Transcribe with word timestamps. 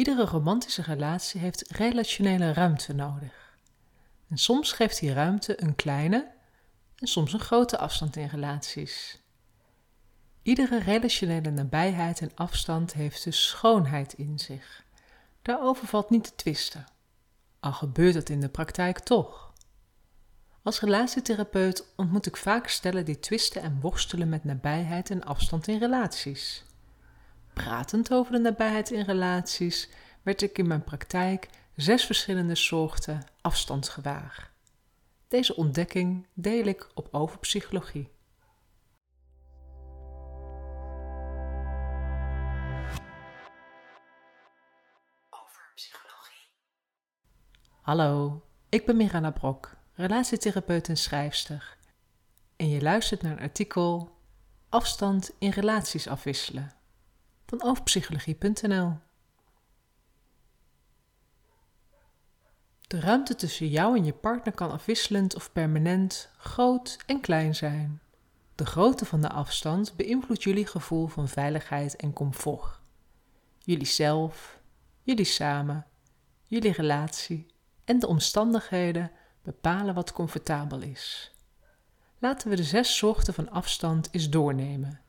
Iedere 0.00 0.24
romantische 0.24 0.82
relatie 0.82 1.40
heeft 1.40 1.70
relationele 1.70 2.52
ruimte 2.52 2.92
nodig. 2.92 3.58
En 4.28 4.38
soms 4.38 4.72
geeft 4.72 5.00
die 5.00 5.12
ruimte 5.12 5.62
een 5.62 5.74
kleine 5.74 6.30
en 6.96 7.06
soms 7.06 7.32
een 7.32 7.40
grote 7.40 7.78
afstand 7.78 8.16
in 8.16 8.26
relaties. 8.26 9.20
Iedere 10.42 10.78
relationele 10.78 11.50
nabijheid 11.50 12.20
en 12.20 12.30
afstand 12.34 12.92
heeft 12.92 13.24
dus 13.24 13.46
schoonheid 13.46 14.12
in 14.12 14.38
zich. 14.38 14.84
Daarover 15.42 15.86
valt 15.86 16.10
niet 16.10 16.24
te 16.24 16.34
twisten, 16.34 16.86
al 17.58 17.72
gebeurt 17.72 18.14
het 18.14 18.30
in 18.30 18.40
de 18.40 18.48
praktijk 18.48 18.98
toch. 18.98 19.52
Als 20.62 20.80
relatietherapeut 20.80 21.92
ontmoet 21.96 22.26
ik 22.26 22.36
vaak 22.36 22.68
stellen 22.68 23.04
die 23.04 23.18
twisten 23.18 23.62
en 23.62 23.80
worstelen 23.80 24.28
met 24.28 24.44
nabijheid 24.44 25.10
en 25.10 25.24
afstand 25.24 25.68
in 25.68 25.78
relaties. 25.78 26.64
Pratend 27.64 28.12
over 28.12 28.32
de 28.32 28.38
nabijheid 28.38 28.90
in 28.90 29.02
relaties 29.02 29.88
werd 30.22 30.42
ik 30.42 30.58
in 30.58 30.66
mijn 30.66 30.84
praktijk 30.84 31.48
zes 31.76 32.04
verschillende 32.04 32.54
soorten 32.54 33.24
afstand 33.40 33.88
gewaar. 33.88 34.50
Deze 35.28 35.56
ontdekking 35.56 36.26
deel 36.34 36.64
ik 36.64 36.90
op 36.94 37.08
over 37.10 37.38
psychologie. 37.38 38.08
Over 45.30 45.72
psychologie. 45.74 46.48
Hallo, 47.80 48.42
ik 48.68 48.86
ben 48.86 48.96
Mirana 48.96 49.30
Brok, 49.30 49.76
relatietherapeut 49.94 50.88
en 50.88 50.96
schrijfster. 50.96 51.76
En 52.56 52.68
je 52.68 52.82
luistert 52.82 53.22
naar 53.22 53.32
een 53.32 53.42
artikel 53.42 54.18
Afstand 54.68 55.30
in 55.38 55.50
relaties 55.50 56.08
afwisselen 56.08 56.78
van 57.50 57.62
overpsychologie.nl. 57.62 58.96
De 62.86 63.00
ruimte 63.00 63.34
tussen 63.34 63.68
jou 63.68 63.96
en 63.96 64.04
je 64.04 64.12
partner 64.12 64.54
kan 64.54 64.70
afwisselend 64.70 65.34
of 65.34 65.52
permanent 65.52 66.30
groot 66.38 66.98
en 67.06 67.20
klein 67.20 67.54
zijn. 67.54 68.00
De 68.54 68.66
grootte 68.66 69.04
van 69.04 69.20
de 69.20 69.28
afstand 69.28 69.96
beïnvloedt 69.96 70.42
jullie 70.42 70.66
gevoel 70.66 71.06
van 71.06 71.28
veiligheid 71.28 71.96
en 71.96 72.12
comfort. 72.12 72.80
Jullie 73.58 73.86
zelf, 73.86 74.60
jullie 75.02 75.24
samen, 75.24 75.86
jullie 76.46 76.72
relatie 76.72 77.46
en 77.84 77.98
de 77.98 78.06
omstandigheden 78.06 79.10
bepalen 79.42 79.94
wat 79.94 80.12
comfortabel 80.12 80.80
is. 80.80 81.34
Laten 82.18 82.50
we 82.50 82.56
de 82.56 82.64
zes 82.64 82.96
soorten 82.96 83.34
van 83.34 83.50
afstand 83.50 84.08
eens 84.10 84.30
doornemen. 84.30 85.00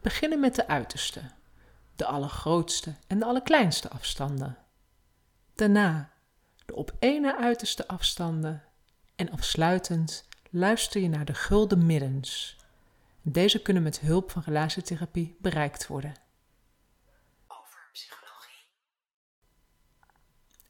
Beginnen 0.00 0.40
met 0.40 0.54
de 0.54 0.68
uiterste, 0.68 1.20
de 1.98 2.06
allergrootste 2.06 2.94
en 3.06 3.18
de 3.18 3.24
allerkleinste 3.24 3.90
afstanden. 3.90 4.58
Daarna 5.54 6.12
de 6.66 6.74
op 6.74 6.92
ene 6.98 7.36
uiterste 7.38 7.88
afstanden 7.88 8.64
en 9.16 9.30
afsluitend 9.30 10.28
luister 10.50 11.00
je 11.00 11.08
naar 11.08 11.24
de 11.24 11.34
gulden 11.34 11.86
middens. 11.86 12.56
Deze 13.22 13.62
kunnen 13.62 13.82
met 13.82 14.00
hulp 14.00 14.30
van 14.30 14.42
relatietherapie 14.42 15.36
bereikt 15.40 15.86
worden. 15.86 16.14
Over 17.46 17.88
psychologie. 17.92 18.64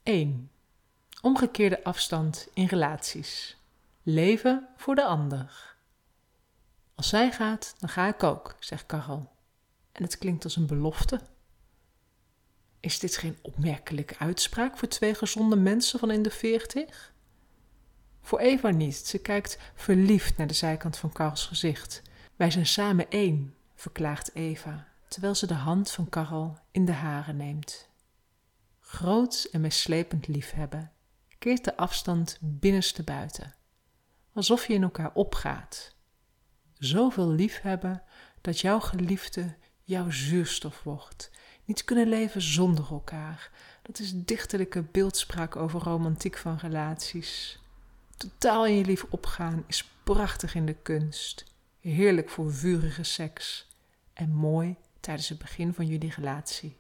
1. 0.03 0.51
Omgekeerde 1.23 1.85
afstand 1.85 2.49
in 2.55 2.67
relaties. 2.67 3.57
Leven 4.03 4.69
voor 4.77 4.95
de 4.95 5.05
ander. 5.05 5.77
Als 6.95 7.09
zij 7.09 7.33
gaat, 7.33 7.75
dan 7.79 7.89
ga 7.89 8.07
ik 8.07 8.23
ook, 8.23 8.57
zegt 8.59 8.87
Karel. 8.87 9.37
En 9.93 10.03
het 10.03 10.19
klinkt 10.19 10.45
als 10.45 10.57
een 10.57 10.67
belofte. 10.67 11.21
Is 12.81 12.99
dit 12.99 13.17
geen 13.17 13.39
opmerkelijke 13.43 14.19
uitspraak 14.19 14.79
voor 14.79 14.89
twee 14.89 15.15
gezonde 15.15 15.57
mensen 15.57 15.99
van 15.99 16.11
in 16.11 16.23
de 16.23 16.31
veertig? 16.31 17.13
Voor 18.21 18.39
Eva 18.39 18.71
niet. 18.71 18.97
Ze 18.97 19.19
kijkt 19.19 19.59
verliefd 19.75 20.37
naar 20.37 20.47
de 20.47 20.55
zijkant 20.55 20.97
van 20.97 21.13
Karls 21.13 21.47
gezicht. 21.47 22.03
Wij 22.37 22.51
zijn 22.51 22.67
samen 22.67 23.11
één, 23.11 23.55
verklaagt 23.75 24.35
Eva, 24.35 24.89
terwijl 25.09 25.35
ze 25.35 25.47
de 25.47 25.55
hand 25.55 25.91
van 25.91 26.09
Karl 26.09 26.59
in 26.71 26.85
de 26.85 26.93
haren 26.93 27.37
neemt. 27.37 27.89
Groots 28.81 29.51
en 29.51 29.61
meeslepend 29.61 30.27
liefhebben 30.27 30.93
keert 31.39 31.65
de 31.65 31.77
afstand 31.77 32.39
binnenste 32.41 33.03
buiten, 33.03 33.55
alsof 34.33 34.67
je 34.67 34.75
in 34.75 34.83
elkaar 34.83 35.11
opgaat. 35.15 35.97
Zoveel 36.79 37.29
liefhebben 37.29 38.03
dat 38.41 38.61
jouw 38.61 38.81
geliefde 38.81 39.57
jouw 39.89 40.11
zuurstof 40.11 40.83
wordt 40.83 41.31
niet 41.65 41.85
kunnen 41.85 42.09
leven 42.09 42.43
zonder 42.43 42.91
elkaar. 42.91 43.51
Dat 43.83 43.99
is 43.99 44.25
dichterlijke 44.25 44.83
beeldspraak 44.83 45.57
over 45.57 45.81
romantiek 45.81 46.37
van 46.37 46.57
relaties. 46.57 47.59
Totaal 48.17 48.67
in 48.67 48.75
je 48.75 48.85
lief 48.85 49.07
opgaan 49.09 49.65
is 49.67 49.91
prachtig 50.05 50.55
in 50.55 50.67
de 50.67 50.75
kunst. 50.75 51.45
Heerlijk 51.81 52.29
voor 52.29 52.53
vurige 52.53 53.03
seks. 53.03 53.69
En 54.13 54.31
mooi 54.31 54.77
tijdens 55.01 55.29
het 55.29 55.39
begin 55.39 55.75
van 55.75 55.87
jullie 55.87 56.13
relatie. 56.17 56.77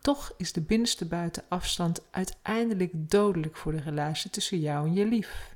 Toch 0.00 0.34
is 0.36 0.52
de 0.52 0.60
binnenste 0.60 1.06
buitenafstand 1.06 2.00
uiteindelijk 2.10 2.92
dodelijk 2.94 3.56
voor 3.56 3.72
de 3.72 3.80
relatie 3.80 4.30
tussen 4.30 4.60
jou 4.60 4.86
en 4.86 4.94
je 4.94 5.04
lief. 5.04 5.54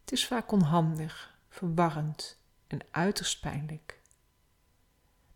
Het 0.00 0.12
is 0.12 0.26
vaak 0.26 0.52
onhandig, 0.52 1.38
verwarrend 1.48 2.38
en 2.66 2.80
uiterst 2.90 3.40
pijnlijk. 3.40 4.00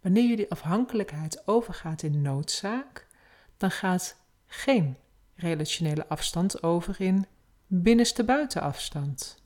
Wanneer 0.07 0.29
jullie 0.29 0.51
afhankelijkheid 0.51 1.47
overgaat 1.47 2.03
in 2.03 2.23
noodzaak, 2.23 3.07
dan 3.57 3.71
gaat 3.71 4.17
geen 4.47 4.97
relationele 5.35 6.09
afstand 6.09 6.63
over 6.63 7.01
in 7.01 7.27
binnenste 7.67 8.25
buitenafstand. 8.25 9.43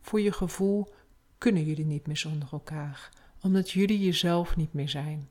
Voor 0.00 0.20
je 0.20 0.32
gevoel 0.32 0.94
kunnen 1.38 1.64
jullie 1.64 1.84
niet 1.84 2.06
meer 2.06 2.16
zonder 2.16 2.48
elkaar, 2.52 3.08
omdat 3.40 3.70
jullie 3.70 3.98
jezelf 3.98 4.56
niet 4.56 4.72
meer 4.72 4.88
zijn. 4.88 5.30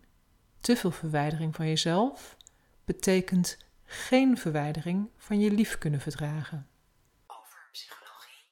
Te 0.60 0.76
veel 0.76 0.92
verwijdering 0.92 1.56
van 1.56 1.68
jezelf 1.68 2.38
betekent 2.86 3.58
geen 3.84 4.38
verwijdering 4.38 5.10
van 5.18 5.40
je 5.40 5.52
lief 5.52 5.78
kunnen 5.78 6.02
verdragen. 6.02 6.68
Over 7.28 7.70
psychologie. 7.72 8.46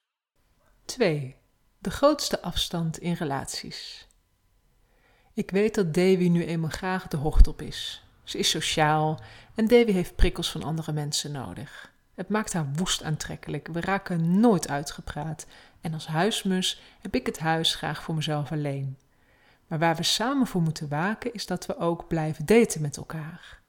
2. 0.85 1.35
De 1.77 1.89
grootste 1.91 2.41
afstand 2.41 2.97
in 2.97 3.13
relaties. 3.13 4.06
Ik 5.37 5.51
weet 5.51 5.75
dat 5.75 5.93
Davy 5.93 6.27
nu 6.27 6.45
eenmaal 6.45 6.69
graag 6.69 7.07
de 7.07 7.17
hocht 7.17 7.47
op 7.47 7.61
is. 7.61 8.03
Ze 8.23 8.37
is 8.37 8.49
sociaal 8.49 9.19
en 9.55 9.67
Davy 9.67 9.91
heeft 9.91 10.15
prikkels 10.15 10.51
van 10.51 10.63
andere 10.63 10.91
mensen 10.91 11.31
nodig. 11.31 11.91
Het 12.13 12.29
maakt 12.29 12.53
haar 12.53 12.69
woest 12.75 13.03
aantrekkelijk. 13.03 13.67
We 13.71 13.81
raken 13.81 14.39
nooit 14.39 14.69
uitgepraat. 14.69 15.45
En 15.81 15.93
als 15.93 16.07
huismus 16.07 16.81
heb 17.01 17.15
ik 17.15 17.25
het 17.25 17.39
huis 17.39 17.75
graag 17.75 18.03
voor 18.03 18.15
mezelf 18.15 18.51
alleen. 18.51 18.97
Maar 19.67 19.79
waar 19.79 19.95
we 19.95 20.03
samen 20.03 20.47
voor 20.47 20.61
moeten 20.61 20.87
waken 20.87 21.33
is 21.33 21.45
dat 21.45 21.65
we 21.65 21.77
ook 21.77 22.07
blijven 22.07 22.45
daten 22.45 22.81
met 22.81 22.97
elkaar. 22.97 23.59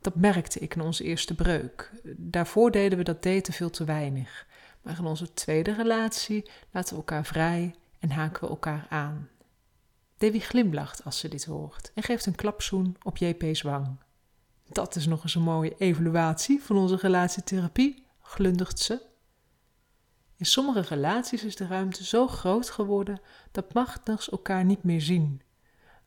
Dat 0.00 0.14
merkte 0.14 0.58
ik 0.58 0.74
in 0.74 0.80
onze 0.80 1.04
eerste 1.04 1.34
breuk. 1.34 1.90
Daarvoor 2.16 2.70
deden 2.70 2.98
we 2.98 3.04
dat 3.04 3.22
daten 3.22 3.52
veel 3.52 3.70
te 3.70 3.84
weinig. 3.84 4.46
Maar 4.82 4.98
in 4.98 5.04
onze 5.04 5.34
tweede 5.34 5.74
relatie 5.74 6.50
laten 6.70 6.90
we 6.90 6.96
elkaar 6.96 7.24
vrij 7.24 7.74
en 7.98 8.10
haken 8.10 8.42
we 8.42 8.48
elkaar 8.48 8.86
aan. 8.88 9.28
Davy 10.18 10.38
glimlacht 10.40 11.04
als 11.04 11.18
ze 11.18 11.28
dit 11.28 11.44
hoort 11.44 11.92
en 11.94 12.02
geeft 12.02 12.26
een 12.26 12.34
klapzoen 12.34 12.96
op 13.02 13.16
JP's 13.16 13.62
wang. 13.62 13.98
Dat 14.68 14.96
is 14.96 15.06
nog 15.06 15.22
eens 15.22 15.34
een 15.34 15.42
mooie 15.42 15.74
evaluatie 15.78 16.62
van 16.62 16.76
onze 16.76 16.96
relatietherapie, 16.96 18.06
glundert 18.20 18.78
ze. 18.78 19.02
In 20.36 20.46
sommige 20.46 20.80
relaties 20.80 21.44
is 21.44 21.56
de 21.56 21.66
ruimte 21.66 22.04
zo 22.04 22.26
groot 22.26 22.70
geworden 22.70 23.20
dat 23.52 23.68
partners 23.68 24.30
elkaar 24.30 24.64
niet 24.64 24.82
meer 24.82 25.00
zien. 25.00 25.42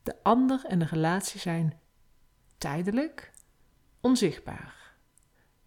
De 0.04 0.16
ander 0.24 0.66
en 0.66 0.80
de 0.80 0.86
relatie 0.86 1.40
zijn 1.40 1.80
tijdelijk 2.58 3.32
onzichtbaar. 4.02 4.94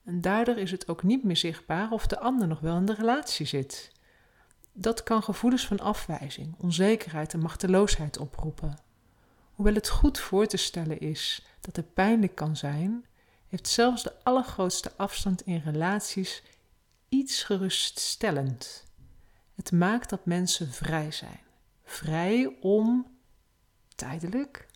En 0.04 0.20
daardoor 0.20 0.56
is 0.56 0.70
het 0.70 0.88
ook 0.88 1.02
niet 1.02 1.24
meer 1.24 1.36
zichtbaar 1.36 1.90
of 1.90 2.06
de 2.06 2.18
ander 2.18 2.48
nog 2.48 2.60
wel 2.60 2.76
in 2.76 2.84
de 2.84 2.94
relatie 2.94 3.46
zit. 3.46 3.92
Dat 4.72 5.02
kan 5.02 5.22
gevoelens 5.22 5.66
van 5.66 5.80
afwijzing, 5.80 6.54
onzekerheid 6.58 7.32
en 7.32 7.40
machteloosheid 7.40 8.19
oproepen. 8.19 8.78
Hoewel 9.54 9.74
het 9.74 9.88
goed 9.88 10.19
voor 10.19 10.46
te 10.46 10.56
stellen 10.56 11.00
is 11.00 11.46
dat 11.60 11.76
het 11.76 11.94
pijnlijk 11.94 12.34
kan 12.34 12.56
zijn, 12.56 13.04
heeft 13.48 13.69
zelfs 13.69 14.02
de 14.02 14.14
allergrootste 14.22 14.92
afstand 14.96 15.42
in 15.42 15.62
relaties 15.64 16.42
iets 17.08 17.42
geruststellend. 17.42 18.84
Het 19.54 19.72
maakt 19.72 20.10
dat 20.10 20.26
mensen 20.26 20.72
vrij 20.72 21.10
zijn. 21.10 21.40
Vrij 21.84 22.56
om, 22.60 23.06
tijdelijk, 23.94 24.66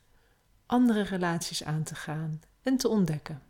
andere 0.67 1.03
relaties 1.03 1.65
aan 1.65 1.83
te 1.83 1.95
gaan 1.95 2.41
en 2.63 2.77
te 2.77 2.89
ontdekken. 2.89 3.43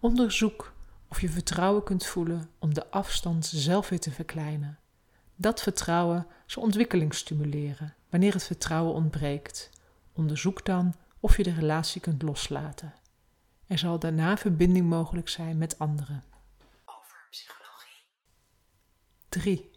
Onderzoek 0.00 0.72
of 1.08 1.20
je 1.20 1.28
vertrouwen 1.28 1.82
kunt 1.82 2.06
voelen 2.06 2.50
om 2.58 2.74
de 2.74 2.90
afstand 2.90 3.46
zelf 3.46 3.88
weer 3.88 4.00
te 4.00 4.10
verkleinen. 4.10 4.78
Dat 5.36 5.62
vertrouwen 5.62 6.26
zal 6.46 6.62
ontwikkeling 6.62 7.14
stimuleren 7.14 7.94
wanneer 8.10 8.32
het 8.32 8.44
vertrouwen 8.44 8.94
ontbreekt. 8.94 9.70
Onderzoek 10.12 10.64
dan 10.64 10.94
of 11.20 11.36
je 11.36 11.42
de 11.42 11.54
relatie 11.54 12.00
kunt 12.00 12.22
loslaten. 12.22 12.94
Er 13.66 13.78
zal 13.78 13.98
daarna 13.98 14.36
verbinding 14.36 14.88
mogelijk 14.88 15.28
zijn 15.28 15.58
met 15.58 15.78
anderen. 15.78 16.24
Over 16.84 17.26
psychologie. 17.30 18.02
3. 19.28 19.70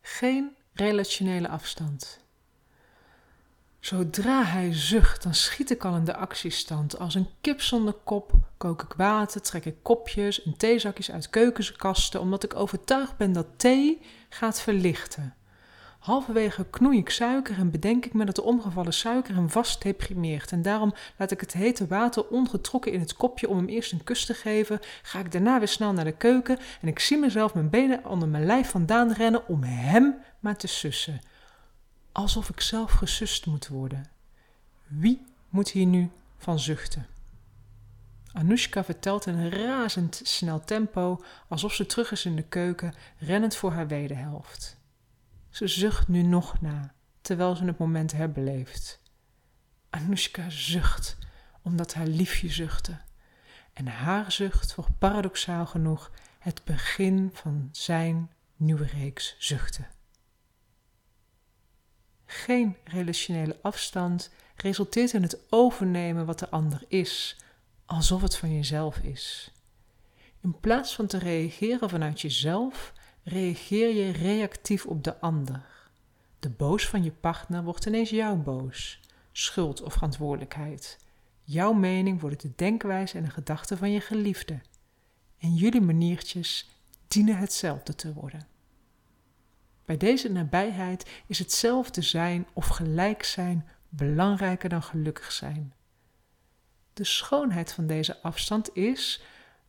Geen 0.00 0.56
relationele 0.72 1.48
afstand. 1.48 2.24
Zodra 3.80 4.44
hij 4.44 4.74
zucht, 4.74 5.22
dan 5.22 5.34
schiet 5.34 5.70
ik 5.70 5.84
al 5.84 5.96
in 5.96 6.04
de 6.04 6.16
actiestand. 6.16 6.98
Als 6.98 7.14
een 7.14 7.28
kip 7.40 7.60
zonder 7.60 7.94
kop 7.94 8.32
kook 8.56 8.82
ik 8.82 8.92
water, 8.92 9.40
trek 9.40 9.64
ik 9.64 9.82
kopjes 9.82 10.42
en 10.42 10.56
theezakjes 10.56 11.10
uit 11.10 11.30
keukenkasten, 11.30 12.20
omdat 12.20 12.44
ik 12.44 12.54
overtuigd 12.54 13.16
ben 13.16 13.32
dat 13.32 13.46
thee 13.56 14.00
gaat 14.28 14.60
verlichten. 14.60 15.34
Halverwege 15.98 16.66
knoei 16.70 16.98
ik 16.98 17.10
suiker 17.10 17.58
en 17.58 17.70
bedenk 17.70 18.06
ik 18.06 18.12
me 18.12 18.24
dat 18.24 18.34
de 18.34 18.42
omgevallen 18.42 18.92
suiker 18.92 19.34
hem 19.34 19.50
vast 19.50 19.82
deprimeert. 19.82 20.52
En 20.52 20.62
daarom 20.62 20.94
laat 21.16 21.30
ik 21.30 21.40
het 21.40 21.52
hete 21.52 21.86
water 21.86 22.28
ongetrokken 22.28 22.92
in 22.92 23.00
het 23.00 23.14
kopje 23.14 23.48
om 23.48 23.56
hem 23.56 23.66
eerst 23.66 23.92
een 23.92 24.04
kus 24.04 24.24
te 24.24 24.34
geven. 24.34 24.80
Ga 25.02 25.18
ik 25.18 25.32
daarna 25.32 25.58
weer 25.58 25.68
snel 25.68 25.92
naar 25.92 26.04
de 26.04 26.16
keuken 26.16 26.58
en 26.80 26.88
ik 26.88 26.98
zie 26.98 27.18
mezelf 27.18 27.54
mijn 27.54 27.70
benen 27.70 28.04
onder 28.04 28.28
mijn 28.28 28.46
lijf 28.46 28.70
vandaan 28.70 29.12
rennen 29.12 29.48
om 29.48 29.62
hem 29.62 30.14
maar 30.40 30.56
te 30.56 30.66
sussen. 30.66 31.20
Alsof 32.12 32.48
ik 32.48 32.60
zelf 32.60 32.92
gesust 32.92 33.46
moet 33.46 33.68
worden. 33.68 34.10
Wie 34.86 35.24
moet 35.48 35.70
hier 35.70 35.86
nu 35.86 36.10
van 36.38 36.58
zuchten? 36.58 37.15
Anoushka 38.36 38.84
vertelt 38.84 39.26
in 39.26 39.48
razend 39.48 40.20
snel 40.24 40.60
tempo, 40.60 41.24
alsof 41.48 41.74
ze 41.74 41.86
terug 41.86 42.10
is 42.10 42.24
in 42.24 42.36
de 42.36 42.42
keuken, 42.42 42.94
rennend 43.18 43.56
voor 43.56 43.72
haar 43.72 43.86
wederhelft. 43.86 44.76
Ze 45.50 45.66
zucht 45.66 46.08
nu 46.08 46.22
nog 46.22 46.60
na, 46.60 46.94
terwijl 47.20 47.56
ze 47.56 47.64
het 47.64 47.78
moment 47.78 48.12
herbeleeft. 48.12 49.02
Anoushka 49.90 50.50
zucht, 50.50 51.18
omdat 51.62 51.94
haar 51.94 52.06
liefje 52.06 52.48
zuchtte. 52.48 52.98
En 53.72 53.86
haar 53.86 54.32
zucht 54.32 54.74
wordt 54.74 54.98
paradoxaal 54.98 55.66
genoeg 55.66 56.10
het 56.38 56.64
begin 56.64 57.30
van 57.32 57.68
zijn 57.72 58.30
nieuwe 58.56 58.86
reeks 58.86 59.36
zuchten. 59.38 59.86
Geen 62.26 62.76
relationele 62.84 63.56
afstand 63.62 64.30
resulteert 64.56 65.12
in 65.12 65.22
het 65.22 65.38
overnemen 65.50 66.26
wat 66.26 66.38
de 66.38 66.50
ander 66.50 66.84
is, 66.88 67.36
alsof 67.86 68.22
het 68.22 68.36
van 68.36 68.54
jezelf 68.54 68.98
is. 68.98 69.52
In 70.40 70.60
plaats 70.60 70.94
van 70.94 71.06
te 71.06 71.18
reageren 71.18 71.88
vanuit 71.88 72.20
jezelf, 72.20 72.92
reageer 73.22 73.94
je 73.94 74.10
reactief 74.10 74.86
op 74.86 75.04
de 75.04 75.20
ander. 75.20 75.62
De 76.38 76.50
boos 76.50 76.88
van 76.88 77.02
je 77.04 77.10
partner 77.10 77.64
wordt 77.64 77.86
ineens 77.86 78.10
jouw 78.10 78.36
boos, 78.36 79.00
schuld 79.32 79.82
of 79.82 79.92
verantwoordelijkheid. 79.92 80.98
Jouw 81.42 81.72
mening 81.72 82.20
wordt 82.20 82.40
de 82.40 82.52
denkwijze 82.56 83.16
en 83.16 83.24
de 83.24 83.30
gedachten 83.30 83.78
van 83.78 83.90
je 83.90 84.00
geliefde. 84.00 84.60
En 85.38 85.54
jullie 85.54 85.80
maniertjes 85.80 86.68
dienen 87.08 87.38
hetzelfde 87.38 87.94
te 87.94 88.12
worden. 88.12 88.46
Bij 89.84 89.96
deze 89.96 90.32
nabijheid 90.32 91.10
is 91.26 91.38
hetzelfde 91.38 92.02
zijn 92.02 92.46
of 92.52 92.66
gelijk 92.66 93.22
zijn 93.22 93.68
belangrijker 93.88 94.68
dan 94.68 94.82
gelukkig 94.82 95.32
zijn. 95.32 95.72
De 96.96 97.04
schoonheid 97.04 97.72
van 97.72 97.86
deze 97.86 98.22
afstand 98.22 98.76
is 98.76 99.22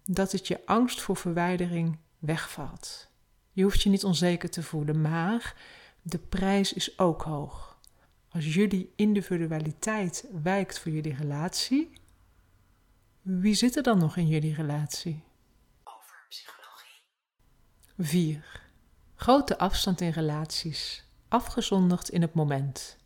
dat 0.05 0.31
het 0.31 0.47
je 0.47 0.65
angst 0.65 1.01
voor 1.01 1.17
verwijdering 1.17 1.97
wegvalt. 2.19 3.07
Je 3.51 3.63
hoeft 3.63 3.81
je 3.81 3.89
niet 3.89 4.03
onzeker 4.03 4.49
te 4.49 4.63
voelen, 4.63 5.01
maar 5.01 5.55
de 6.01 6.17
prijs 6.17 6.73
is 6.73 6.99
ook 6.99 7.21
hoog. 7.21 7.79
Als 8.29 8.53
jullie 8.53 8.93
individualiteit 8.95 10.25
wijkt 10.43 10.79
voor 10.79 10.91
jullie 10.91 11.15
relatie, 11.15 11.91
wie 13.21 13.53
zit 13.53 13.75
er 13.75 13.83
dan 13.83 13.97
nog 13.97 14.17
in 14.17 14.27
jullie 14.27 14.53
relatie? 14.53 15.23
Over 15.83 16.25
psychologie. 16.29 17.01
4. 17.97 18.61
Grote 19.15 19.57
afstand 19.57 20.01
in 20.01 20.09
relaties, 20.09 21.03
afgezonderd 21.27 22.09
in 22.09 22.21
het 22.21 22.33
moment. 22.33 22.97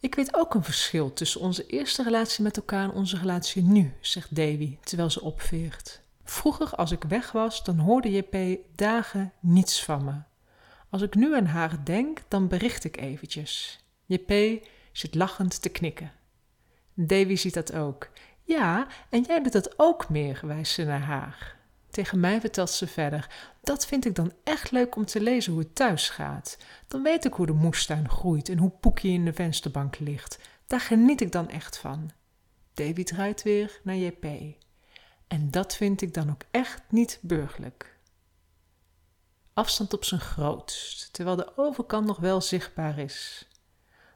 Ik 0.00 0.14
weet 0.14 0.34
ook 0.34 0.54
een 0.54 0.64
verschil 0.64 1.12
tussen 1.12 1.40
onze 1.40 1.66
eerste 1.66 2.02
relatie 2.02 2.42
met 2.42 2.56
elkaar 2.56 2.84
en 2.84 2.92
onze 2.92 3.16
relatie 3.16 3.62
nu, 3.62 3.94
zegt 4.00 4.34
Davy 4.36 4.76
terwijl 4.80 5.10
ze 5.10 5.20
opveert. 5.20 6.00
Vroeger, 6.24 6.74
als 6.74 6.90
ik 6.90 7.04
weg 7.04 7.32
was, 7.32 7.64
dan 7.64 7.78
hoorde 7.78 8.10
JP 8.10 8.60
dagen 8.74 9.32
niets 9.40 9.84
van 9.84 10.04
me. 10.04 10.14
Als 10.90 11.02
ik 11.02 11.14
nu 11.14 11.34
aan 11.36 11.46
haar 11.46 11.84
denk, 11.84 12.22
dan 12.28 12.48
bericht 12.48 12.84
ik 12.84 12.96
eventjes. 12.96 13.84
JP 14.06 14.64
zit 14.92 15.14
lachend 15.14 15.62
te 15.62 15.68
knikken. 15.68 16.12
Davy 16.94 17.36
ziet 17.36 17.54
dat 17.54 17.72
ook. 17.72 18.10
Ja, 18.42 18.86
en 19.08 19.22
jij 19.22 19.42
doet 19.42 19.52
dat 19.52 19.78
ook 19.78 20.08
meer, 20.08 20.40
wijst 20.42 20.72
ze 20.72 20.84
naar 20.84 21.00
haar. 21.00 21.56
Tegen 21.90 22.20
mij 22.20 22.40
vertelt 22.40 22.70
ze 22.70 22.86
verder: 22.86 23.30
Dat 23.62 23.86
vind 23.86 24.04
ik 24.04 24.14
dan 24.14 24.32
echt 24.44 24.70
leuk 24.70 24.96
om 24.96 25.04
te 25.04 25.20
lezen 25.20 25.52
hoe 25.52 25.62
het 25.62 25.74
thuis 25.74 26.08
gaat. 26.08 26.58
Dan 26.88 27.02
weet 27.02 27.24
ik 27.24 27.32
hoe 27.32 27.46
de 27.46 27.52
moestuin 27.52 28.08
groeit 28.08 28.48
en 28.48 28.58
hoe 28.58 28.70
Poekie 28.70 29.12
in 29.12 29.24
de 29.24 29.32
vensterbank 29.32 29.98
ligt. 29.98 30.38
Daar 30.66 30.80
geniet 30.80 31.20
ik 31.20 31.32
dan 31.32 31.48
echt 31.48 31.78
van. 31.78 32.10
Davy 32.74 33.02
draait 33.02 33.42
weer 33.42 33.80
naar 33.82 33.96
JP. 33.96 34.26
En 35.28 35.50
dat 35.50 35.76
vind 35.76 36.02
ik 36.02 36.14
dan 36.14 36.30
ook 36.30 36.42
echt 36.50 36.82
niet 36.88 37.18
burgerlijk. 37.22 37.98
Afstand 39.52 39.94
op 39.94 40.04
zijn 40.04 40.20
grootst, 40.20 41.12
terwijl 41.12 41.36
de 41.36 41.56
overkant 41.56 42.06
nog 42.06 42.18
wel 42.18 42.40
zichtbaar 42.40 42.98
is. 42.98 43.48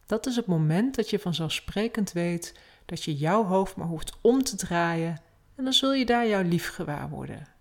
Dat 0.07 0.27
is 0.27 0.37
het 0.37 0.47
moment 0.47 0.95
dat 0.95 1.11
je 1.11 1.19
vanzelfsprekend 1.19 2.13
weet 2.13 2.55
dat 2.85 3.03
je 3.03 3.17
jouw 3.17 3.45
hoofd 3.45 3.77
maar 3.77 3.87
hoeft 3.87 4.13
om 4.21 4.43
te 4.43 4.57
draaien 4.57 5.21
en 5.55 5.65
dan 5.65 5.73
zul 5.73 5.93
je 5.93 6.05
daar 6.05 6.27
jouw 6.27 6.43
lief 6.43 6.69
gewaar 6.69 7.09
worden. 7.09 7.54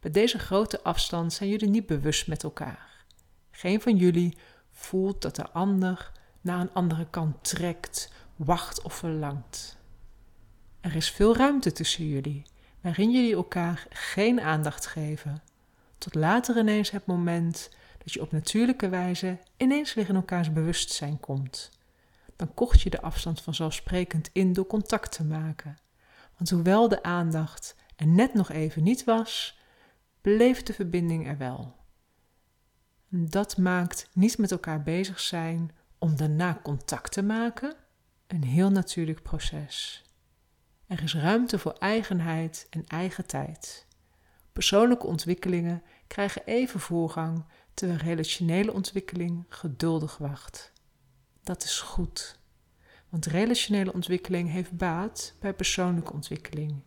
Bij 0.00 0.10
deze 0.10 0.38
grote 0.38 0.82
afstand 0.82 1.32
zijn 1.32 1.50
jullie 1.50 1.68
niet 1.68 1.86
bewust 1.86 2.26
met 2.26 2.42
elkaar. 2.42 3.04
Geen 3.50 3.80
van 3.80 3.96
jullie 3.96 4.36
voelt 4.70 5.22
dat 5.22 5.36
de 5.36 5.50
ander 5.50 6.12
naar 6.40 6.60
een 6.60 6.72
andere 6.72 7.06
kant 7.10 7.44
trekt, 7.44 8.12
wacht 8.36 8.82
of 8.82 8.94
verlangt. 8.94 9.76
Er 10.80 10.96
is 10.96 11.10
veel 11.10 11.36
ruimte 11.36 11.72
tussen 11.72 12.08
jullie, 12.08 12.42
waarin 12.80 13.10
jullie 13.10 13.34
elkaar 13.34 13.86
geen 13.90 14.40
aandacht 14.40 14.86
geven. 14.86 15.42
Tot 15.98 16.14
later 16.14 16.58
ineens 16.58 16.90
het 16.90 17.06
moment 17.06 17.70
dat 17.98 18.12
je 18.12 18.20
op 18.20 18.32
natuurlijke 18.32 18.88
wijze 18.88 19.38
ineens 19.56 19.94
weer 19.94 20.08
in 20.08 20.14
elkaars 20.14 20.52
bewustzijn 20.52 21.20
komt. 21.20 21.70
Dan 22.36 22.54
kocht 22.54 22.80
je 22.80 22.90
de 22.90 23.00
afstand 23.00 23.42
vanzelfsprekend 23.42 24.30
in 24.32 24.52
door 24.52 24.66
contact 24.66 25.12
te 25.12 25.24
maken. 25.24 25.78
Want 26.36 26.50
hoewel 26.50 26.88
de 26.88 27.02
aandacht 27.02 27.76
er 27.96 28.06
net 28.06 28.34
nog 28.34 28.50
even 28.50 28.82
niet 28.82 29.04
was, 29.04 29.59
bleef 30.20 30.62
de 30.62 30.72
verbinding 30.72 31.26
er 31.26 31.38
wel. 31.38 31.76
Dat 33.08 33.56
maakt 33.56 34.08
niet 34.12 34.38
met 34.38 34.50
elkaar 34.50 34.82
bezig 34.82 35.20
zijn 35.20 35.70
om 35.98 36.16
daarna 36.16 36.60
contact 36.62 37.12
te 37.12 37.22
maken 37.22 37.74
een 38.26 38.44
heel 38.44 38.70
natuurlijk 38.70 39.22
proces. 39.22 40.04
Er 40.86 41.02
is 41.02 41.14
ruimte 41.14 41.58
voor 41.58 41.72
eigenheid 41.72 42.66
en 42.70 42.86
eigen 42.86 43.26
tijd. 43.26 43.86
Persoonlijke 44.52 45.06
ontwikkelingen 45.06 45.82
krijgen 46.06 46.42
even 46.44 46.80
voorgang, 46.80 47.44
terwijl 47.74 47.98
relationele 47.98 48.72
ontwikkeling 48.72 49.44
geduldig 49.48 50.18
wacht. 50.18 50.72
Dat 51.42 51.64
is 51.64 51.80
goed, 51.80 52.38
want 53.08 53.26
relationele 53.26 53.92
ontwikkeling 53.92 54.50
heeft 54.50 54.76
baat 54.76 55.34
bij 55.40 55.54
persoonlijke 55.54 56.12
ontwikkeling. 56.12 56.82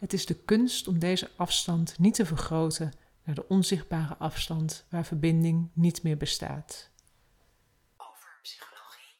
Het 0.00 0.12
is 0.12 0.26
de 0.26 0.34
kunst 0.34 0.88
om 0.88 0.98
deze 0.98 1.30
afstand 1.36 1.98
niet 1.98 2.14
te 2.14 2.26
vergroten 2.26 2.92
naar 3.24 3.34
de 3.34 3.48
onzichtbare 3.48 4.16
afstand 4.16 4.84
waar 4.88 5.04
verbinding 5.04 5.70
niet 5.72 6.02
meer 6.02 6.16
bestaat. 6.16 6.90
Over 7.96 8.38
psychologie. 8.42 9.16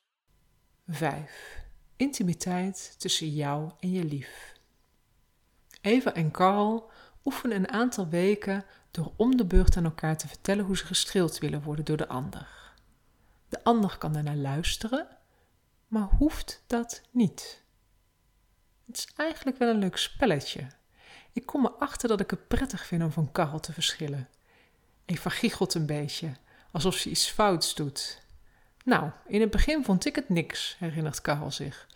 5. 0.86 1.64
Intimiteit 1.96 2.94
tussen 2.98 3.30
jou 3.30 3.70
en 3.80 3.90
je 3.90 4.04
lief. 4.04 4.54
Eva 5.80 6.14
en 6.14 6.30
Carl 6.30 6.90
oefenen 7.24 7.56
een 7.56 7.70
aantal 7.70 8.08
weken 8.08 8.64
door 8.90 9.12
om 9.16 9.36
de 9.36 9.46
beurt 9.46 9.76
aan 9.76 9.84
elkaar 9.84 10.16
te 10.16 10.28
vertellen 10.28 10.64
hoe 10.64 10.76
ze 10.76 10.86
gestreeld 10.86 11.38
willen 11.38 11.62
worden 11.62 11.84
door 11.84 11.96
de 11.96 12.08
ander. 12.08 12.74
De 13.48 13.64
ander 13.64 13.98
kan 13.98 14.12
daarna 14.12 14.34
luisteren, 14.34 15.08
maar 15.88 16.08
hoeft 16.18 16.62
dat 16.66 17.02
niet. 17.10 17.64
Het 18.90 18.98
is 18.98 19.08
eigenlijk 19.16 19.58
wel 19.58 19.68
een 19.68 19.78
leuk 19.78 19.96
spelletje. 19.96 20.66
Ik 21.32 21.46
kom 21.46 21.66
erachter 21.66 22.08
dat 22.08 22.20
ik 22.20 22.30
het 22.30 22.48
prettig 22.48 22.86
vind 22.86 23.02
om 23.02 23.12
van 23.12 23.32
Karel 23.32 23.60
te 23.60 23.72
verschillen. 23.72 24.28
Eva 25.04 25.30
giechelt 25.30 25.74
een 25.74 25.86
beetje, 25.86 26.32
alsof 26.72 26.94
ze 26.94 27.10
iets 27.10 27.28
fouts 27.28 27.74
doet. 27.74 28.22
Nou, 28.84 29.10
in 29.26 29.40
het 29.40 29.50
begin 29.50 29.84
vond 29.84 30.06
ik 30.06 30.14
het 30.14 30.28
niks, 30.28 30.76
herinnert 30.78 31.20
Karel 31.20 31.50
zich. 31.50 31.86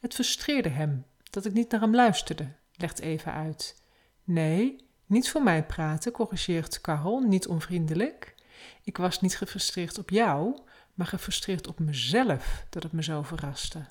Het 0.00 0.14
frustreerde 0.14 0.68
hem 0.68 1.06
dat 1.30 1.44
ik 1.44 1.52
niet 1.52 1.70
naar 1.70 1.80
hem 1.80 1.94
luisterde, 1.94 2.48
legt 2.74 3.00
Eva 3.00 3.32
uit. 3.32 3.82
Nee, 4.24 4.86
niet 5.06 5.30
voor 5.30 5.42
mij 5.42 5.64
praten, 5.64 6.12
corrigeert 6.12 6.80
Karel, 6.80 7.20
niet 7.20 7.46
onvriendelijk. 7.46 8.34
Ik 8.82 8.96
was 8.96 9.20
niet 9.20 9.36
gefrustreerd 9.36 9.98
op 9.98 10.10
jou, 10.10 10.58
maar 10.94 11.06
gefrustreerd 11.06 11.66
op 11.66 11.78
mezelf 11.78 12.64
dat 12.70 12.82
het 12.82 12.92
me 12.92 13.02
zo 13.02 13.22
verraste. 13.22 13.86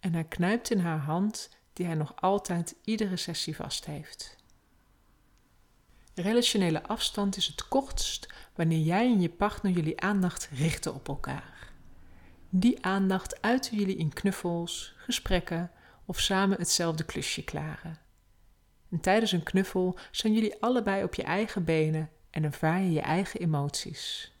En 0.00 0.12
hij 0.12 0.24
knijpt 0.24 0.70
in 0.70 0.78
haar 0.78 0.98
hand 0.98 1.56
die 1.78 1.86
hij 1.86 1.94
nog 1.94 2.12
altijd 2.16 2.74
iedere 2.84 3.16
sessie 3.16 3.56
vast 3.56 3.84
heeft. 3.86 4.36
Relationele 6.14 6.82
afstand 6.82 7.36
is 7.36 7.46
het 7.46 7.68
kortst 7.68 8.28
wanneer 8.54 8.78
jij 8.80 9.06
en 9.06 9.20
je 9.20 9.28
partner 9.28 9.72
jullie 9.72 10.00
aandacht 10.00 10.48
richten 10.52 10.94
op 10.94 11.08
elkaar. 11.08 11.72
Die 12.48 12.84
aandacht 12.84 13.42
uiten 13.42 13.76
jullie 13.76 13.96
in 13.96 14.12
knuffels, 14.12 14.94
gesprekken 14.96 15.70
of 16.04 16.20
samen 16.20 16.58
hetzelfde 16.58 17.04
klusje 17.04 17.44
klaren. 17.44 17.98
En 18.90 19.00
tijdens 19.00 19.32
een 19.32 19.42
knuffel 19.42 19.98
zijn 20.10 20.34
jullie 20.34 20.60
allebei 20.60 21.04
op 21.04 21.14
je 21.14 21.22
eigen 21.22 21.64
benen 21.64 22.10
en 22.30 22.44
ervaar 22.44 22.80
je 22.80 22.92
je 22.92 23.00
eigen 23.00 23.40
emoties. 23.40 24.32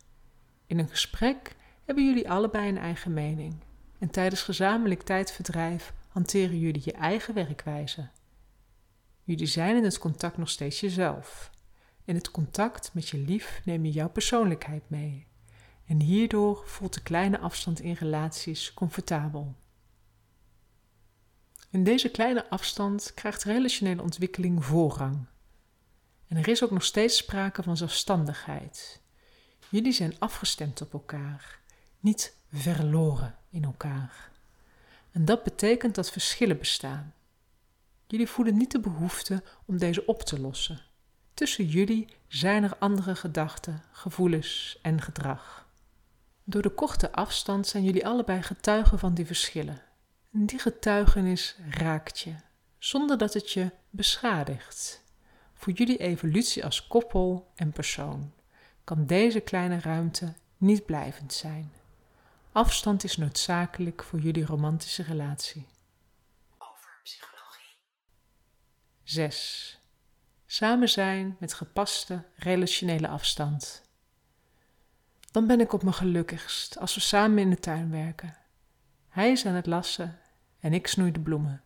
In 0.66 0.78
een 0.78 0.88
gesprek 0.88 1.56
hebben 1.84 2.06
jullie 2.06 2.30
allebei 2.30 2.68
een 2.68 2.78
eigen 2.78 3.12
mening. 3.12 3.54
En 3.98 4.10
tijdens 4.10 4.42
gezamenlijk 4.42 5.02
tijdverdrijf 5.02 5.92
hanteren 6.18 6.58
jullie 6.58 6.82
je 6.84 6.92
eigen 6.92 7.34
werkwijze. 7.34 8.08
Jullie 9.22 9.46
zijn 9.46 9.76
in 9.76 9.84
het 9.84 9.98
contact 9.98 10.36
nog 10.36 10.48
steeds 10.48 10.80
jezelf. 10.80 11.50
In 12.04 12.14
het 12.14 12.30
contact 12.30 12.94
met 12.94 13.08
je 13.08 13.18
lief 13.18 13.60
neem 13.64 13.84
je 13.84 13.90
jouw 13.90 14.08
persoonlijkheid 14.08 14.90
mee. 14.90 15.26
En 15.84 16.00
hierdoor 16.00 16.62
voelt 16.66 16.94
de 16.94 17.02
kleine 17.02 17.38
afstand 17.38 17.80
in 17.80 17.92
relaties 17.92 18.74
comfortabel. 18.74 19.54
In 21.70 21.84
deze 21.84 22.10
kleine 22.10 22.50
afstand 22.50 23.14
krijgt 23.14 23.44
relationele 23.44 24.02
ontwikkeling 24.02 24.64
voorrang. 24.64 25.26
En 26.28 26.36
er 26.36 26.48
is 26.48 26.64
ook 26.64 26.70
nog 26.70 26.84
steeds 26.84 27.16
sprake 27.16 27.62
van 27.62 27.76
zelfstandigheid. 27.76 29.02
Jullie 29.68 29.92
zijn 29.92 30.18
afgestemd 30.18 30.80
op 30.80 30.92
elkaar, 30.92 31.60
niet 32.00 32.36
verloren 32.52 33.38
in 33.50 33.64
elkaar. 33.64 34.28
En 35.18 35.24
dat 35.24 35.42
betekent 35.42 35.94
dat 35.94 36.10
verschillen 36.10 36.58
bestaan. 36.58 37.14
Jullie 38.06 38.28
voelen 38.28 38.56
niet 38.56 38.70
de 38.70 38.80
behoefte 38.80 39.42
om 39.66 39.78
deze 39.78 40.06
op 40.06 40.22
te 40.22 40.40
lossen. 40.40 40.80
Tussen 41.34 41.66
jullie 41.66 42.08
zijn 42.28 42.62
er 42.62 42.76
andere 42.78 43.16
gedachten, 43.16 43.82
gevoelens 43.92 44.78
en 44.82 45.00
gedrag. 45.02 45.68
Door 46.44 46.62
de 46.62 46.70
korte 46.70 47.12
afstand 47.12 47.66
zijn 47.66 47.84
jullie 47.84 48.06
allebei 48.06 48.42
getuigen 48.42 48.98
van 48.98 49.14
die 49.14 49.26
verschillen. 49.26 49.82
En 50.32 50.46
die 50.46 50.58
getuigenis 50.58 51.56
raakt 51.70 52.20
je, 52.20 52.34
zonder 52.78 53.18
dat 53.18 53.34
het 53.34 53.50
je 53.50 53.70
beschadigt. 53.90 55.04
Voor 55.54 55.72
jullie 55.72 55.98
evolutie 55.98 56.64
als 56.64 56.86
koppel 56.86 57.50
en 57.54 57.72
persoon 57.72 58.32
kan 58.84 59.06
deze 59.06 59.40
kleine 59.40 59.80
ruimte 59.80 60.34
niet 60.56 60.86
blijvend 60.86 61.32
zijn. 61.32 61.72
Afstand 62.58 63.04
is 63.04 63.16
noodzakelijk 63.16 64.02
voor 64.02 64.18
jullie 64.18 64.44
romantische 64.44 65.02
relatie. 65.02 65.66
Over 66.58 67.00
psychologie. 67.02 67.76
6. 69.04 69.80
Samen 70.46 70.88
zijn 70.88 71.36
met 71.40 71.54
gepaste 71.54 72.24
relationele 72.34 73.08
afstand. 73.08 73.82
Dan 75.30 75.46
ben 75.46 75.60
ik 75.60 75.72
op 75.72 75.82
mijn 75.82 75.94
gelukkigst 75.94 76.78
als 76.78 76.94
we 76.94 77.00
samen 77.00 77.38
in 77.38 77.50
de 77.50 77.60
tuin 77.60 77.90
werken. 77.90 78.36
Hij 79.08 79.30
is 79.30 79.46
aan 79.46 79.54
het 79.54 79.66
lassen 79.66 80.18
en 80.60 80.72
ik 80.72 80.86
snoei 80.86 81.12
de 81.12 81.20
bloemen. 81.20 81.62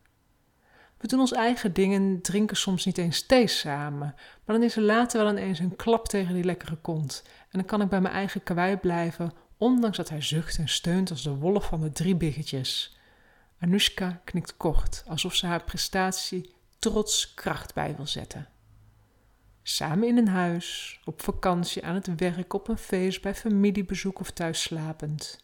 We 0.97 1.07
doen 1.07 1.19
ons 1.19 1.31
eigen 1.31 1.73
dingen, 1.73 2.21
drinken 2.21 2.57
soms 2.57 2.85
niet 2.85 2.97
eens 2.97 3.25
thee 3.25 3.47
samen, 3.47 4.15
maar 4.45 4.55
dan 4.55 4.63
is 4.63 4.75
er 4.75 4.83
later 4.83 5.23
wel 5.23 5.31
ineens 5.31 5.59
een 5.59 5.75
klap 5.75 6.07
tegen 6.07 6.33
die 6.33 6.43
lekkere 6.43 6.75
kont. 6.75 7.23
En 7.25 7.59
dan 7.59 7.65
kan 7.65 7.81
ik 7.81 7.89
bij 7.89 8.01
mijn 8.01 8.13
eigen 8.13 8.43
kwaai 8.43 8.77
blijven, 8.77 9.33
ondanks 9.63 9.97
dat 9.97 10.09
hij 10.09 10.21
zucht 10.21 10.57
en 10.57 10.67
steunt 10.67 11.09
als 11.09 11.23
de 11.23 11.35
wolf 11.35 11.65
van 11.65 11.81
de 11.81 11.91
drie 11.91 12.15
biggetjes. 12.15 12.97
Anushka 13.59 14.21
knikt 14.23 14.57
kort, 14.57 15.03
alsof 15.07 15.35
ze 15.35 15.45
haar 15.45 15.63
prestatie 15.63 16.53
trots 16.79 17.33
kracht 17.33 17.73
bij 17.73 17.95
wil 17.95 18.07
zetten. 18.07 18.47
Samen 19.61 20.07
in 20.07 20.17
een 20.17 20.27
huis, 20.27 20.99
op 21.03 21.21
vakantie, 21.21 21.85
aan 21.85 21.95
het 21.95 22.15
werk, 22.15 22.53
op 22.53 22.67
een 22.67 22.77
feest, 22.77 23.21
bij 23.21 23.35
familiebezoek 23.35 24.19
of 24.19 24.31
thuis 24.31 24.61
slapend. 24.61 25.43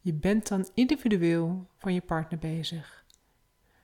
Je 0.00 0.12
bent 0.12 0.48
dan 0.48 0.68
individueel 0.74 1.66
van 1.76 1.94
je 1.94 2.00
partner 2.00 2.38
bezig. 2.38 3.04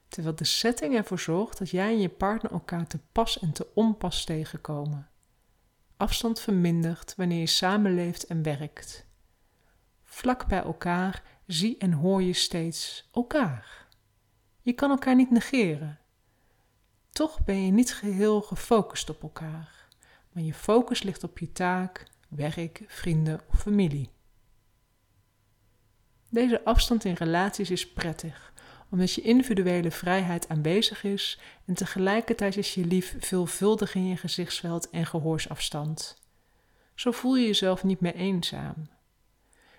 Terwijl 0.09 0.35
de 0.35 0.45
setting 0.45 0.95
ervoor 0.95 1.19
zorgt 1.19 1.59
dat 1.59 1.71
jij 1.71 1.93
en 1.93 2.01
je 2.01 2.09
partner 2.09 2.53
elkaar 2.53 2.87
te 2.87 2.99
pas 3.13 3.39
en 3.39 3.53
te 3.53 3.67
onpas 3.75 4.25
tegenkomen. 4.25 5.09
Afstand 5.97 6.41
vermindert 6.41 7.15
wanneer 7.17 7.41
je 7.41 7.47
samenleeft 7.47 8.27
en 8.27 8.43
werkt. 8.43 9.04
Vlak 10.15 10.47
bij 10.47 10.63
elkaar 10.63 11.23
zie 11.47 11.79
en 11.79 11.93
hoor 11.93 12.23
je 12.23 12.33
steeds 12.33 13.09
elkaar. 13.13 13.87
Je 14.63 14.73
kan 14.73 14.91
elkaar 14.91 15.15
niet 15.15 15.31
negeren. 15.31 15.99
Toch 17.11 17.45
ben 17.45 17.65
je 17.65 17.73
niet 17.73 17.95
geheel 17.95 18.43
gefocust 18.43 19.11
op 19.11 19.23
elkaar, 19.23 19.89
maar 20.33 20.43
je 20.43 20.55
focus 20.55 21.03
ligt 21.03 21.25
op 21.25 21.39
je 21.39 21.53
taak, 21.53 22.07
werk, 22.29 22.85
vrienden 22.87 23.41
of 23.53 23.61
familie. 23.61 24.11
Deze 26.29 26.65
afstand 26.65 27.05
in 27.05 27.15
relaties 27.15 27.71
is 27.71 27.93
prettig, 27.93 28.53
omdat 28.91 29.13
je 29.13 29.23
individuele 29.23 29.91
vrijheid 29.91 30.49
aanwezig 30.49 31.05
is 31.05 31.41
en 31.65 31.75
tegelijkertijd 31.75 32.57
is 32.57 32.75
je 32.75 32.85
lief 32.87 33.17
veelvuldig 33.19 33.95
in 33.95 34.07
je 34.07 34.17
gezichtsveld 34.17 34.91
en 34.91 35.07
gehoorsafstand. 35.07 36.23
Zo 36.95 37.11
voel 37.11 37.37
je 37.37 37.47
jezelf 37.47 37.85
niet 37.85 38.01
meer 38.01 38.15
eenzaam. 38.15 38.93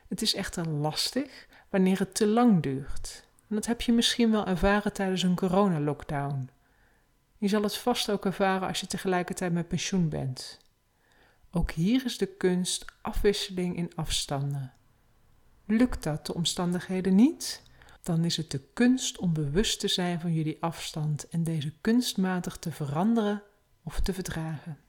Het 0.07 0.21
is 0.21 0.33
echter 0.33 0.67
lastig 0.67 1.47
wanneer 1.69 1.99
het 1.99 2.15
te 2.15 2.27
lang 2.27 2.63
duurt. 2.63 3.27
En 3.49 3.55
dat 3.55 3.65
heb 3.65 3.81
je 3.81 3.93
misschien 3.93 4.31
wel 4.31 4.45
ervaren 4.45 4.93
tijdens 4.93 5.23
een 5.23 5.35
coronalockdown. 5.35 6.49
Je 7.37 7.47
zal 7.47 7.63
het 7.63 7.77
vast 7.77 8.09
ook 8.09 8.25
ervaren 8.25 8.67
als 8.67 8.79
je 8.79 8.87
tegelijkertijd 8.87 9.53
met 9.53 9.67
pensioen 9.67 10.09
bent. 10.09 10.59
Ook 11.51 11.71
hier 11.71 12.05
is 12.05 12.17
de 12.17 12.25
kunst 12.25 12.85
afwisseling 13.01 13.77
in 13.77 13.91
afstanden. 13.95 14.73
Lukt 15.65 16.03
dat 16.03 16.25
de 16.25 16.33
omstandigheden 16.33 17.15
niet? 17.15 17.63
Dan 18.03 18.23
is 18.23 18.37
het 18.37 18.51
de 18.51 18.61
kunst 18.73 19.17
om 19.17 19.33
bewust 19.33 19.79
te 19.79 19.87
zijn 19.87 20.19
van 20.19 20.33
jullie 20.33 20.57
afstand 20.61 21.29
en 21.29 21.43
deze 21.43 21.73
kunstmatig 21.81 22.57
te 22.57 22.71
veranderen 22.71 23.43
of 23.83 23.99
te 23.99 24.13
verdragen. 24.13 24.79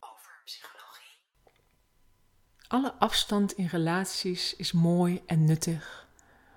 Over 0.00 0.40
psychologie. 0.44 1.18
Alle 2.66 2.92
afstand 2.92 3.52
in 3.52 3.66
relaties 3.66 4.56
is 4.56 4.72
mooi 4.72 5.22
en 5.26 5.44
nuttig 5.44 6.04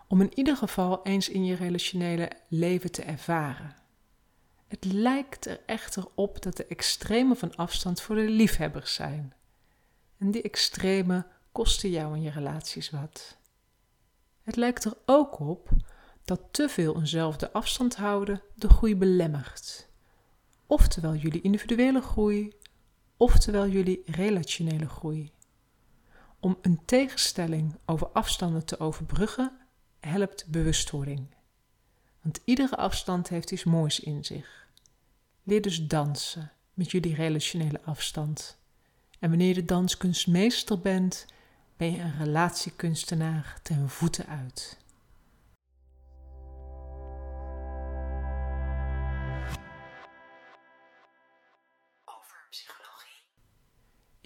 om 0.07 0.21
in 0.21 0.31
ieder 0.33 0.57
geval 0.57 1.03
eens 1.03 1.29
in 1.29 1.45
je 1.45 1.55
relationele 1.55 2.31
leven 2.47 2.91
te 2.91 3.01
ervaren. 3.01 3.75
Het 4.67 4.85
lijkt 4.85 5.45
er 5.45 5.59
echter 5.65 6.05
op 6.15 6.41
dat 6.41 6.57
de 6.57 6.65
extremen 6.65 7.37
van 7.37 7.55
afstand 7.55 8.01
voor 8.01 8.15
de 8.15 8.29
liefhebbers 8.29 8.93
zijn. 8.93 9.33
En 10.17 10.31
die 10.31 10.41
extremen 10.41 11.25
kosten 11.51 11.89
jou 11.89 12.13
en 12.13 12.21
je 12.21 12.29
relaties 12.29 12.89
wat. 12.89 13.37
Het 14.43 14.55
lijkt 14.55 14.85
er 14.85 14.93
ook 15.05 15.39
op 15.39 15.69
dat 16.23 16.41
te 16.51 16.69
veel 16.69 16.97
eenzelfde 16.97 17.51
afstand 17.51 17.95
houden 17.95 18.41
de 18.55 18.69
groei 18.69 18.95
belemmert. 18.95 19.87
Oftewel 20.65 21.15
jullie 21.15 21.41
individuele 21.41 22.01
groei, 22.01 22.53
oftewel 23.17 23.67
jullie 23.67 24.01
relationele 24.05 24.89
groei. 24.89 25.31
Om 26.39 26.57
een 26.61 26.85
tegenstelling 26.85 27.75
over 27.85 28.07
afstanden 28.07 28.65
te 28.65 28.79
overbruggen, 28.79 29.57
helpt 29.99 30.45
bewustwording. 30.47 31.27
Want 32.21 32.39
iedere 32.43 32.75
afstand 32.75 33.29
heeft 33.29 33.51
iets 33.51 33.63
moois 33.63 33.99
in 33.99 34.25
zich. 34.25 34.67
Leer 35.43 35.61
dus 35.61 35.87
dansen 35.87 36.51
met 36.73 36.91
jullie 36.91 37.15
relationele 37.15 37.81
afstand. 37.81 38.57
En 39.19 39.29
wanneer 39.29 39.47
je 39.47 39.53
de 39.53 39.65
danskunstmeester 39.65 40.79
bent, 40.79 41.25
ben 41.77 41.91
je 41.91 41.99
een 41.99 42.17
relatiekunstenaar 42.17 43.59
ten 43.61 43.89
voeten 43.89 44.25
uit. 44.25 44.77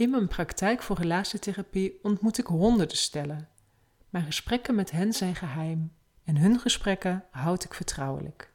In 0.02 0.10
mijn 0.10 0.28
praktijk 0.28 0.82
voor 0.82 0.98
relatietherapie 0.98 2.00
ontmoet 2.02 2.38
ik 2.38 2.46
honderden 2.46 2.98
stellen. 2.98 3.50
Mijn 4.10 4.26
gesprekken 4.26 4.76
met 4.76 4.92
hen 4.92 5.14
zijn 5.14 5.36
geheim 5.36 5.94
en 6.24 6.38
hun 6.38 6.60
gesprekken 6.60 7.26
houd 7.32 7.64
ik 7.64 7.74
vertrouwelijk. 7.74 8.54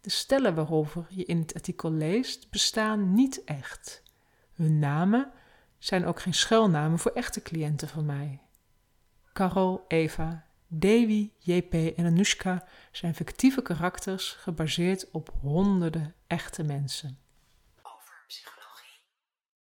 De 0.00 0.10
stellen 0.10 0.54
waarover 0.54 1.06
je 1.08 1.24
in 1.24 1.38
het 1.38 1.54
artikel 1.54 1.92
leest 1.92 2.50
bestaan 2.50 3.14
niet 3.14 3.44
echt. 3.44 4.02
Hun 4.52 4.78
namen 4.78 5.32
zijn 5.78 6.06
ook 6.06 6.20
geen 6.20 6.34
schuilnamen 6.34 6.98
voor 6.98 7.12
echte 7.12 7.42
cliënten 7.42 7.88
van 7.88 8.06
mij. 8.06 8.42
Carol, 9.32 9.84
Eva, 9.88 10.46
Devi, 10.66 11.32
JP 11.38 11.74
en 11.74 12.06
Anushka 12.06 12.68
zijn 12.92 13.14
fictieve 13.14 13.62
karakters 13.62 14.32
gebaseerd 14.32 15.10
op 15.10 15.34
honderden 15.40 16.14
echte 16.26 16.62
mensen. 16.62 17.18
Over. 17.82 18.24